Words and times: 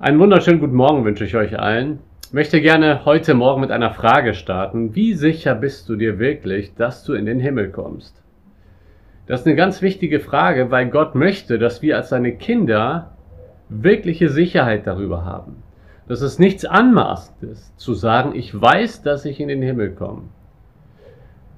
Einen 0.00 0.20
wunderschönen 0.20 0.60
guten 0.60 0.76
Morgen 0.76 1.04
wünsche 1.04 1.24
ich 1.24 1.34
euch 1.34 1.58
allen. 1.58 1.98
Ich 2.28 2.32
möchte 2.32 2.60
gerne 2.60 3.04
heute 3.04 3.34
Morgen 3.34 3.60
mit 3.60 3.72
einer 3.72 3.90
Frage 3.90 4.32
starten. 4.34 4.94
Wie 4.94 5.14
sicher 5.14 5.56
bist 5.56 5.88
du 5.88 5.96
dir 5.96 6.20
wirklich, 6.20 6.72
dass 6.76 7.02
du 7.02 7.14
in 7.14 7.26
den 7.26 7.40
Himmel 7.40 7.70
kommst? 7.70 8.22
Das 9.26 9.40
ist 9.40 9.46
eine 9.48 9.56
ganz 9.56 9.82
wichtige 9.82 10.20
Frage, 10.20 10.70
weil 10.70 10.88
Gott 10.88 11.16
möchte, 11.16 11.58
dass 11.58 11.82
wir 11.82 11.96
als 11.96 12.10
seine 12.10 12.36
Kinder 12.36 13.16
wirkliche 13.68 14.28
Sicherheit 14.28 14.86
darüber 14.86 15.24
haben. 15.24 15.64
Dass 16.06 16.20
es 16.20 16.38
nichts 16.38 16.64
Anmaßendes 16.64 17.74
zu 17.74 17.94
sagen, 17.94 18.36
ich 18.36 18.54
weiß, 18.54 19.02
dass 19.02 19.24
ich 19.24 19.40
in 19.40 19.48
den 19.48 19.62
Himmel 19.62 19.96
komme. 19.96 20.28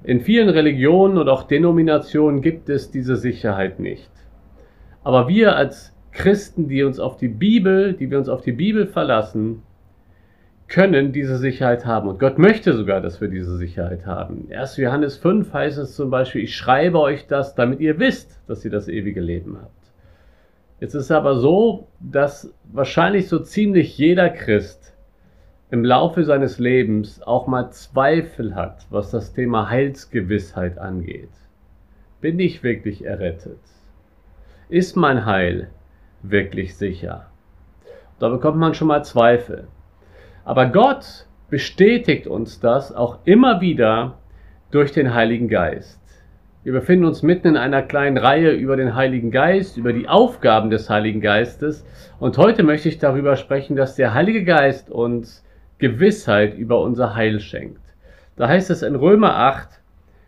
In 0.03 0.19
vielen 0.19 0.49
Religionen 0.49 1.19
und 1.19 1.29
auch 1.29 1.43
Denominationen 1.43 2.41
gibt 2.41 2.69
es 2.69 2.89
diese 2.89 3.17
Sicherheit 3.17 3.79
nicht. 3.79 4.09
Aber 5.03 5.27
wir 5.27 5.55
als 5.55 5.95
Christen, 6.11 6.67
die 6.67 6.83
uns 6.83 6.99
auf 6.99 7.17
die 7.17 7.27
Bibel, 7.27 7.93
die 7.93 8.09
wir 8.11 8.17
uns 8.17 8.29
auf 8.29 8.41
die 8.41 8.51
Bibel 8.51 8.87
verlassen, 8.87 9.63
können 10.67 11.11
diese 11.11 11.37
Sicherheit 11.37 11.85
haben. 11.85 12.07
Und 12.07 12.19
Gott 12.19 12.37
möchte 12.37 12.73
sogar, 12.73 13.01
dass 13.01 13.19
wir 13.19 13.27
diese 13.27 13.57
Sicherheit 13.57 14.05
haben. 14.05 14.47
1. 14.51 14.77
Johannes 14.77 15.17
5 15.17 15.51
heißt 15.51 15.77
es 15.77 15.95
zum 15.95 16.09
Beispiel, 16.09 16.43
ich 16.43 16.55
schreibe 16.55 16.99
euch 16.99 17.27
das, 17.27 17.55
damit 17.55 17.81
ihr 17.81 17.99
wisst, 17.99 18.39
dass 18.47 18.63
ihr 18.63 18.71
das 18.71 18.87
ewige 18.87 19.19
Leben 19.19 19.57
habt. 19.61 19.81
Jetzt 20.79 20.95
ist 20.95 21.03
es 21.03 21.11
aber 21.11 21.35
so, 21.35 21.87
dass 21.99 22.53
wahrscheinlich 22.71 23.27
so 23.27 23.39
ziemlich 23.39 23.97
jeder 23.97 24.29
Christ 24.29 24.95
im 25.71 25.85
Laufe 25.85 26.23
seines 26.23 26.57
Lebens 26.57 27.21
auch 27.21 27.47
mal 27.47 27.69
Zweifel 27.71 28.55
hat, 28.55 28.85
was 28.89 29.11
das 29.11 29.33
Thema 29.33 29.69
Heilsgewissheit 29.69 30.77
angeht. 30.77 31.29
Bin 32.21 32.39
ich 32.39 32.63
wirklich 32.63 33.05
errettet? 33.05 33.59
Ist 34.69 34.95
mein 34.95 35.25
Heil 35.25 35.69
wirklich 36.23 36.75
sicher. 36.75 37.27
Da 38.19 38.29
bekommt 38.29 38.57
man 38.57 38.73
schon 38.73 38.87
mal 38.87 39.03
Zweifel. 39.03 39.67
Aber 40.45 40.67
Gott 40.67 41.25
bestätigt 41.49 42.27
uns 42.27 42.59
das 42.59 42.93
auch 42.93 43.19
immer 43.25 43.61
wieder 43.61 44.17
durch 44.71 44.91
den 44.91 45.13
Heiligen 45.13 45.49
Geist. 45.49 45.99
Wir 46.63 46.73
befinden 46.73 47.05
uns 47.05 47.23
mitten 47.23 47.47
in 47.47 47.57
einer 47.57 47.81
kleinen 47.81 48.17
Reihe 48.17 48.51
über 48.51 48.75
den 48.75 48.95
Heiligen 48.95 49.31
Geist, 49.31 49.77
über 49.77 49.93
die 49.93 50.07
Aufgaben 50.07 50.69
des 50.69 50.89
Heiligen 50.89 51.19
Geistes. 51.19 51.83
Und 52.19 52.37
heute 52.37 52.61
möchte 52.61 52.87
ich 52.87 52.99
darüber 52.99 53.35
sprechen, 53.35 53.75
dass 53.75 53.95
der 53.95 54.13
Heilige 54.13 54.43
Geist 54.43 54.91
uns 54.91 55.43
Gewissheit 55.79 56.55
über 56.55 56.79
unser 56.81 57.15
Heil 57.15 57.39
schenkt. 57.39 57.81
Da 58.35 58.47
heißt 58.47 58.69
es 58.69 58.83
in 58.83 58.95
Römer 58.95 59.35
8, 59.35 59.69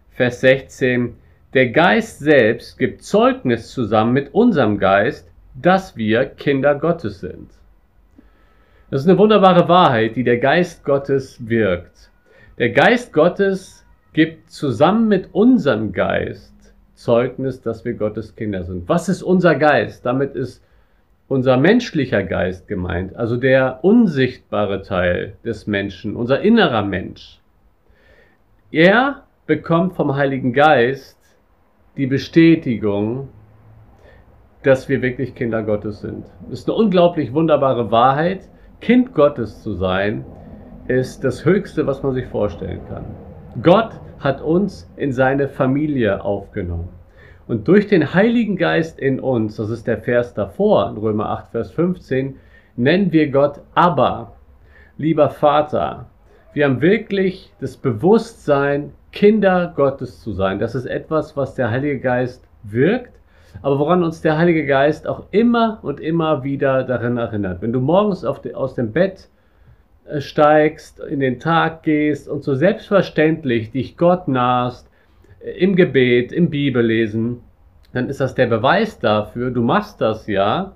Vers 0.09 0.41
16, 0.41 1.15
der 1.53 1.69
Geist 1.69 2.19
selbst 2.19 2.79
gibt 2.79 3.03
Zeugnis 3.03 3.71
zusammen 3.71 4.13
mit 4.13 4.33
unserem 4.33 4.79
Geist, 4.79 5.31
dass 5.55 5.95
wir 5.95 6.25
Kinder 6.25 6.75
Gottes 6.75 7.19
sind. 7.19 7.51
Das 8.89 9.01
ist 9.01 9.07
eine 9.09 9.17
wunderbare 9.17 9.67
Wahrheit, 9.67 10.15
die 10.15 10.23
der 10.23 10.37
Geist 10.37 10.83
Gottes 10.83 11.47
wirkt. 11.47 12.11
Der 12.57 12.69
Geist 12.69 13.13
Gottes 13.13 13.85
gibt 14.13 14.51
zusammen 14.51 15.07
mit 15.07 15.29
unserem 15.33 15.91
Geist 15.91 16.53
Zeugnis, 16.93 17.61
dass 17.61 17.83
wir 17.85 17.93
Gottes 17.93 18.35
Kinder 18.35 18.63
sind. 18.63 18.87
Was 18.87 19.09
ist 19.09 19.23
unser 19.23 19.55
Geist? 19.55 20.05
Damit 20.05 20.35
ist 20.35 20.63
unser 21.27 21.57
menschlicher 21.57 22.23
Geist 22.23 22.67
gemeint, 22.67 23.15
also 23.15 23.37
der 23.37 23.79
unsichtbare 23.83 24.83
Teil 24.83 25.33
des 25.43 25.65
Menschen, 25.67 26.15
unser 26.15 26.41
innerer 26.41 26.83
Mensch. 26.83 27.39
Er 28.71 29.23
bekommt 29.47 29.95
vom 29.95 30.15
Heiligen 30.15 30.53
Geist 30.53 31.17
die 31.97 32.07
Bestätigung, 32.07 33.29
dass 34.63 34.87
wir 34.89 35.01
wirklich 35.01 35.35
Kinder 35.35 35.61
Gottes 35.61 36.01
sind. 36.01 36.25
Das 36.49 36.59
ist 36.59 36.69
eine 36.69 36.77
unglaublich 36.77 37.33
wunderbare 37.33 37.91
Wahrheit. 37.91 38.49
Kind 38.81 39.13
Gottes 39.13 39.61
zu 39.61 39.73
sein, 39.73 40.25
ist 40.87 41.23
das 41.23 41.45
Höchste, 41.45 41.87
was 41.87 42.03
man 42.03 42.13
sich 42.13 42.25
vorstellen 42.25 42.81
kann. 42.89 43.05
Gott 43.61 43.91
hat 44.19 44.41
uns 44.41 44.89
in 44.95 45.11
seine 45.11 45.47
Familie 45.47 46.23
aufgenommen. 46.23 46.89
Und 47.47 47.67
durch 47.67 47.87
den 47.87 48.13
Heiligen 48.13 48.55
Geist 48.55 48.99
in 48.99 49.19
uns, 49.19 49.57
das 49.57 49.69
ist 49.69 49.85
der 49.85 49.97
Vers 49.97 50.33
davor, 50.33 50.89
in 50.89 50.97
Römer 50.97 51.29
8, 51.29 51.51
Vers 51.51 51.71
15, 51.71 52.37
nennen 52.77 53.11
wir 53.11 53.29
Gott 53.29 53.59
Abba, 53.75 54.33
lieber 54.97 55.29
Vater. 55.29 56.05
Wir 56.53 56.65
haben 56.65 56.81
wirklich 56.81 57.51
das 57.59 57.75
Bewusstsein, 57.75 58.91
Kinder 59.11 59.73
Gottes 59.75 60.21
zu 60.21 60.31
sein. 60.31 60.59
Das 60.59 60.73
ist 60.73 60.85
etwas, 60.85 61.35
was 61.35 61.55
der 61.55 61.69
Heilige 61.69 61.99
Geist 61.99 62.47
wirkt 62.63 63.13
aber 63.61 63.79
woran 63.79 64.03
uns 64.03 64.21
der 64.21 64.37
Heilige 64.37 64.65
Geist 64.65 65.07
auch 65.07 65.27
immer 65.31 65.79
und 65.81 65.99
immer 65.99 66.43
wieder 66.43 66.83
daran 66.83 67.17
erinnert. 67.17 67.61
Wenn 67.61 67.73
du 67.73 67.79
morgens 67.79 68.25
die, 68.43 68.55
aus 68.55 68.75
dem 68.75 68.91
Bett 68.91 69.29
äh, 70.05 70.19
steigst, 70.19 70.99
in 70.99 71.19
den 71.19 71.39
Tag 71.39 71.83
gehst 71.83 72.27
und 72.27 72.43
so 72.43 72.55
selbstverständlich 72.55 73.71
dich 73.71 73.97
Gott 73.97 74.27
nahst, 74.27 74.89
äh, 75.39 75.51
im 75.51 75.75
Gebet, 75.75 76.31
im 76.31 76.49
Bibellesen, 76.49 77.41
dann 77.93 78.09
ist 78.09 78.19
das 78.19 78.35
der 78.35 78.47
Beweis 78.47 78.99
dafür, 78.99 79.51
du 79.51 79.61
machst 79.61 80.01
das 80.01 80.27
ja, 80.27 80.73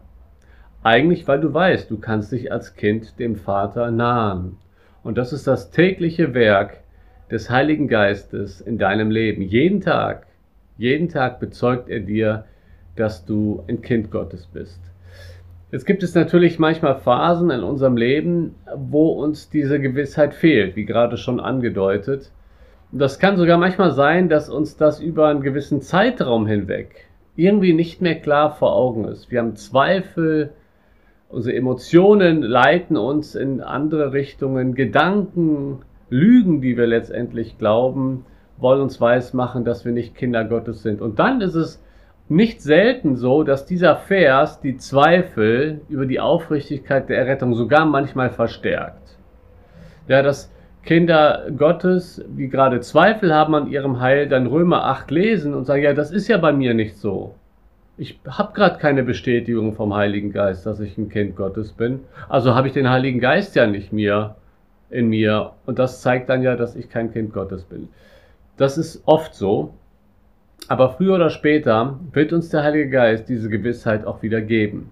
eigentlich 0.83 1.27
weil 1.27 1.41
du 1.41 1.53
weißt, 1.53 1.89
du 1.89 1.97
kannst 1.97 2.31
dich 2.31 2.51
als 2.51 2.75
Kind 2.75 3.19
dem 3.19 3.35
Vater 3.35 3.91
nahen. 3.91 4.57
Und 5.03 5.17
das 5.17 5.33
ist 5.33 5.47
das 5.47 5.71
tägliche 5.71 6.33
Werk 6.33 6.81
des 7.31 7.49
Heiligen 7.49 7.87
Geistes 7.87 8.61
in 8.61 8.77
deinem 8.77 9.11
Leben. 9.11 9.41
Jeden 9.41 9.81
Tag, 9.81 10.27
jeden 10.77 11.09
Tag 11.09 11.39
bezeugt 11.39 11.89
er 11.89 11.99
dir, 11.99 12.45
dass 12.99 13.25
du 13.25 13.63
ein 13.67 13.81
Kind 13.81 14.11
Gottes 14.11 14.47
bist. 14.47 14.79
Jetzt 15.71 15.85
gibt 15.85 16.01
es 16.03 16.15
natürlich 16.15 16.59
manchmal 16.59 16.95
Phasen 16.95 17.49
in 17.49 17.61
unserem 17.61 17.97
Leben, 17.97 18.55
wo 18.75 19.09
uns 19.09 19.49
diese 19.49 19.79
Gewissheit 19.79 20.33
fehlt, 20.33 20.75
wie 20.75 20.85
gerade 20.85 21.17
schon 21.17 21.39
angedeutet. 21.39 22.31
Das 22.91 23.19
kann 23.19 23.35
sogar 23.35 23.57
manchmal 23.57 23.91
sein, 23.91 24.29
dass 24.29 24.49
uns 24.49 24.77
das 24.77 25.01
über 25.01 25.27
einen 25.27 25.41
gewissen 25.41 25.81
Zeitraum 25.81 26.47
hinweg 26.47 27.07
irgendwie 27.37 27.73
nicht 27.73 28.01
mehr 28.01 28.15
klar 28.15 28.51
vor 28.51 28.75
Augen 28.75 29.05
ist. 29.05 29.29
Wir 29.29 29.39
haben 29.39 29.55
Zweifel, 29.55 30.49
unsere 31.29 31.55
Emotionen 31.55 32.41
leiten 32.41 32.97
uns 32.97 33.35
in 33.35 33.61
andere 33.61 34.11
Richtungen, 34.11 34.73
Gedanken, 34.73 35.79
Lügen, 36.09 36.61
die 36.61 36.77
wir 36.77 36.87
letztendlich 36.87 37.57
glauben, 37.59 38.25
wollen 38.57 38.81
uns 38.81 38.99
weismachen, 38.99 39.65
dass 39.65 39.85
wir 39.85 39.91
nicht 39.91 40.15
Kinder 40.15 40.43
Gottes 40.45 40.81
sind. 40.81 40.99
Und 40.99 41.19
dann 41.19 41.41
ist 41.41 41.55
es 41.55 41.83
nicht 42.29 42.61
selten 42.61 43.15
so, 43.15 43.43
dass 43.43 43.65
dieser 43.65 43.95
Vers 43.95 44.59
die 44.59 44.77
Zweifel 44.77 45.81
über 45.87 46.05
die 46.05 46.19
Aufrichtigkeit 46.19 47.09
der 47.09 47.17
Errettung 47.19 47.53
sogar 47.53 47.85
manchmal 47.85 48.29
verstärkt. 48.29 49.17
Ja, 50.07 50.21
dass 50.21 50.51
Kinder 50.83 51.47
Gottes, 51.57 52.23
die 52.27 52.47
gerade 52.47 52.79
Zweifel 52.79 53.33
haben 53.33 53.55
an 53.55 53.67
ihrem 53.67 53.99
Heil, 53.99 54.29
dann 54.29 54.47
Römer 54.47 54.85
8 54.85 55.11
lesen 55.11 55.53
und 55.53 55.65
sagen, 55.65 55.83
ja, 55.83 55.93
das 55.93 56.11
ist 56.11 56.27
ja 56.27 56.37
bei 56.37 56.53
mir 56.53 56.73
nicht 56.73 56.97
so. 56.97 57.35
Ich 57.97 58.19
habe 58.27 58.53
gerade 58.53 58.77
keine 58.77 59.03
Bestätigung 59.03 59.73
vom 59.73 59.93
Heiligen 59.95 60.31
Geist, 60.31 60.65
dass 60.65 60.79
ich 60.79 60.97
ein 60.97 61.09
Kind 61.09 61.35
Gottes 61.35 61.73
bin. 61.73 62.01
Also 62.29 62.55
habe 62.55 62.67
ich 62.67 62.73
den 62.73 62.89
Heiligen 62.89 63.19
Geist 63.19 63.55
ja 63.55 63.67
nicht 63.67 63.91
mehr 63.91 64.35
in 64.89 65.09
mir. 65.09 65.51
Und 65.65 65.79
das 65.79 66.01
zeigt 66.01 66.29
dann 66.29 66.43
ja, 66.43 66.55
dass 66.55 66.75
ich 66.75 66.89
kein 66.89 67.11
Kind 67.11 67.33
Gottes 67.33 67.63
bin. 67.63 67.89
Das 68.55 68.77
ist 68.77 69.01
oft 69.05 69.33
so. 69.33 69.73
Aber 70.67 70.89
früher 70.89 71.15
oder 71.15 71.29
später 71.29 71.99
wird 72.11 72.33
uns 72.33 72.49
der 72.49 72.63
Heilige 72.63 72.89
Geist 72.89 73.29
diese 73.29 73.49
Gewissheit 73.49 74.05
auch 74.05 74.21
wieder 74.21 74.41
geben. 74.41 74.91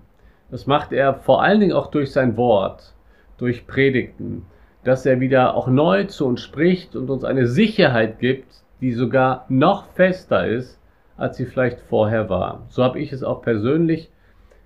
Das 0.51 0.67
macht 0.67 0.93
er 0.93 1.15
vor 1.15 1.43
allen 1.43 1.59
Dingen 1.59 1.73
auch 1.73 1.87
durch 1.87 2.11
sein 2.11 2.37
Wort, 2.37 2.93
durch 3.37 3.67
Predigten, 3.67 4.45
dass 4.83 5.05
er 5.05 5.19
wieder 5.19 5.55
auch 5.55 5.67
neu 5.67 6.05
zu 6.05 6.27
uns 6.27 6.41
spricht 6.41 6.95
und 6.95 7.09
uns 7.09 7.23
eine 7.23 7.47
Sicherheit 7.47 8.19
gibt, 8.19 8.63
die 8.79 8.93
sogar 8.93 9.45
noch 9.49 9.87
fester 9.93 10.47
ist, 10.47 10.79
als 11.17 11.37
sie 11.37 11.45
vielleicht 11.45 11.79
vorher 11.81 12.29
war. 12.29 12.65
So 12.69 12.83
habe 12.83 12.99
ich 12.99 13.11
es 13.11 13.23
auch 13.23 13.41
persönlich 13.41 14.11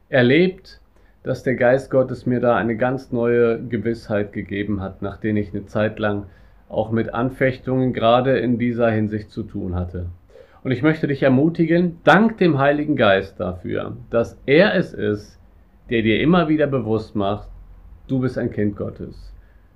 erlebt, 0.09 0.81
dass 1.23 1.43
der 1.43 1.55
Geist 1.55 1.91
Gottes 1.91 2.25
mir 2.25 2.39
da 2.39 2.55
eine 2.55 2.75
ganz 2.75 3.11
neue 3.11 3.61
Gewissheit 3.61 4.33
gegeben 4.33 4.81
hat, 4.81 5.01
nachdem 5.01 5.37
ich 5.37 5.53
eine 5.53 5.65
Zeit 5.65 5.99
lang 5.99 6.25
auch 6.67 6.91
mit 6.91 7.13
Anfechtungen 7.13 7.93
gerade 7.93 8.37
in 8.39 8.57
dieser 8.57 8.89
Hinsicht 8.91 9.31
zu 9.31 9.43
tun 9.43 9.75
hatte. 9.75 10.07
Und 10.61 10.71
ich 10.71 10.81
möchte 10.81 11.07
dich 11.07 11.23
ermutigen, 11.23 11.99
dank 12.03 12.37
dem 12.37 12.59
Heiligen 12.59 12.97
Geist 12.97 13.39
dafür, 13.39 13.95
dass 14.09 14.37
er 14.45 14.75
es 14.75 14.93
ist, 14.93 15.39
der 15.89 16.01
dir 16.01 16.19
immer 16.19 16.49
wieder 16.49 16.67
bewusst 16.67 17.15
macht, 17.15 17.47
du 18.07 18.19
bist 18.19 18.37
ein 18.37 18.51
Kind 18.51 18.75
Gottes. 18.75 19.33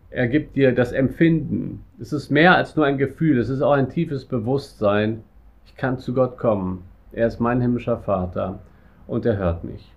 Er 0.09 0.27
gibt 0.27 0.57
dir 0.57 0.75
das 0.75 0.91
Empfinden. 0.91 1.83
Es 1.99 2.11
ist 2.11 2.29
mehr 2.29 2.55
als 2.55 2.75
nur 2.75 2.85
ein 2.85 2.97
Gefühl, 2.97 3.39
es 3.39 3.49
ist 3.49 3.61
auch 3.61 3.71
ein 3.71 3.89
tiefes 3.89 4.25
Bewusstsein. 4.25 5.23
Ich 5.65 5.75
kann 5.75 5.97
zu 5.97 6.13
Gott 6.13 6.37
kommen. 6.37 6.83
Er 7.13 7.27
ist 7.27 7.39
mein 7.39 7.61
himmlischer 7.61 7.97
Vater 7.97 8.59
und 9.07 9.25
er 9.25 9.37
hört 9.37 9.63
mich. 9.63 9.91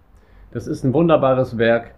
Das 0.53 0.69
ist 0.69 0.85
ein 0.85 0.95
wunderbares 0.95 1.59
Werk 1.59 1.95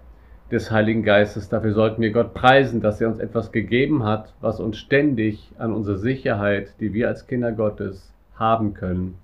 des 0.50 0.70
Heiligen 0.70 1.02
Geistes. 1.02 1.50
Dafür 1.50 1.74
sollten 1.74 2.00
wir 2.00 2.10
Gott 2.10 2.32
preisen, 2.32 2.80
dass 2.80 3.00
er 3.00 3.08
uns 3.08 3.18
etwas 3.18 3.52
gegeben 3.52 4.04
hat, 4.04 4.34
was 4.40 4.60
uns 4.60 4.78
ständig 4.78 5.52
an 5.58 5.72
unsere 5.72 5.98
Sicherheit, 5.98 6.72
die 6.80 6.94
wir 6.94 7.08
als 7.08 7.26
Kinder 7.26 7.52
Gottes 7.52 8.14
haben 8.38 8.74
können, 8.74 9.18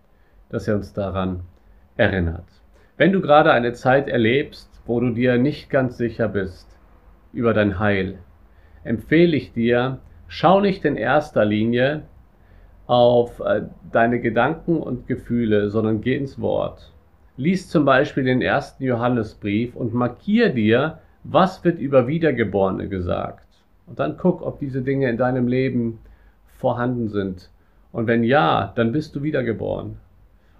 dass 0.49 0.69
er 0.69 0.77
uns 0.77 0.93
daran 0.93 1.41
erinnert. 1.97 2.45
Wenn 2.97 3.13
du 3.13 3.21
gerade 3.21 3.53
eine 3.53 3.73
Zeit 3.73 4.09
erlebst, 4.09 4.69
wo 4.87 5.01
du 5.01 5.11
dir 5.11 5.39
nicht 5.39 5.71
ganz 5.71 5.97
sicher 5.97 6.29
bist, 6.29 6.69
über 7.33 7.55
dein 7.55 7.79
Heil, 7.79 8.19
empfehle 8.85 9.37
ich 9.37 9.53
dir, 9.53 9.99
schau 10.29 10.61
nicht 10.61 10.85
in 10.85 10.97
erster 10.97 11.45
Linie 11.45 12.03
auf 12.87 13.41
äh, 13.41 13.63
deine 13.91 14.21
Gedanken 14.21 14.79
und 14.79 15.07
Gefühle, 15.07 15.71
sondern 15.71 16.01
geh 16.01 16.17
ins 16.17 16.41
Wort. 16.41 16.93
Lies 17.37 17.69
zum 17.69 17.85
Beispiel 17.85 18.25
den 18.25 18.43
ersten 18.43 18.85
Johannesbrief 18.85 19.75
und 19.75 19.95
markier 19.95 20.51
dir, 20.51 20.99
was 21.25 21.65
wird 21.65 21.79
über 21.79 22.07
Wiedergeborene 22.07 22.89
gesagt. 22.89 23.49
Und 23.87 23.99
dann 23.99 24.17
guck, 24.17 24.43
ob 24.43 24.61
diese 24.61 24.83
Dinge 24.83 25.09
in 25.09 25.17
deinem 25.17 25.49
Leben 25.49 25.99
vorhanden 26.59 27.09
sind. 27.09 27.51
Und 27.95 28.09
wenn 28.09 28.25
ja, 28.25 28.73
dann 28.75 28.91
bist 28.91 29.15
du 29.15 29.23
wiedergeboren. 29.23 29.99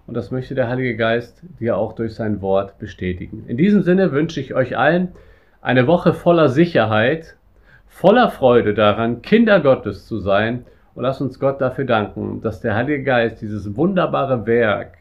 Und 0.07 0.13
das 0.13 0.31
möchte 0.31 0.55
der 0.55 0.69
Heilige 0.69 0.95
Geist 0.95 1.41
dir 1.59 1.75
auch 1.75 1.91
durch 1.91 2.15
sein 2.15 2.41
Wort 2.41 2.79
bestätigen. 2.79 3.43
In 3.47 3.57
diesem 3.57 3.81
Sinne 3.81 4.13
wünsche 4.13 4.39
ich 4.39 4.53
euch 4.55 4.77
allen 4.77 5.09
eine 5.61 5.85
Woche 5.85 6.13
voller 6.13 6.47
Sicherheit, 6.47 7.35
voller 7.87 8.29
Freude 8.29 8.73
daran, 8.73 9.21
Kinder 9.21 9.59
Gottes 9.59 10.07
zu 10.07 10.19
sein. 10.19 10.63
Und 10.93 11.03
lass 11.03 11.19
uns 11.19 11.37
Gott 11.37 11.59
dafür 11.59 11.83
danken, 11.83 12.39
dass 12.41 12.61
der 12.61 12.73
Heilige 12.73 13.03
Geist 13.03 13.41
dieses 13.41 13.75
wunderbare 13.75 14.47
Werk, 14.47 14.97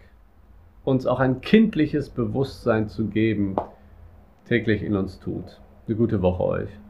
uns 0.82 1.06
auch 1.06 1.20
ein 1.20 1.40
kindliches 1.40 2.10
Bewusstsein 2.10 2.88
zu 2.88 3.06
geben, 3.06 3.54
täglich 4.48 4.82
in 4.82 4.96
uns 4.96 5.20
tut. 5.20 5.60
Eine 5.86 5.96
gute 5.96 6.20
Woche 6.20 6.42
euch. 6.42 6.83